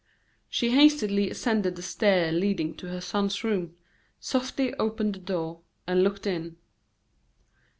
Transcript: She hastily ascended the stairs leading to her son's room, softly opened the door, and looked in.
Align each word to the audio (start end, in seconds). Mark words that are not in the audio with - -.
She 0.49 0.71
hastily 0.71 1.29
ascended 1.29 1.75
the 1.75 1.83
stairs 1.83 2.33
leading 2.33 2.73
to 2.77 2.87
her 2.87 3.01
son's 3.01 3.43
room, 3.43 3.75
softly 4.19 4.73
opened 4.79 5.13
the 5.13 5.19
door, 5.19 5.59
and 5.85 6.01
looked 6.03 6.25
in. 6.25 6.57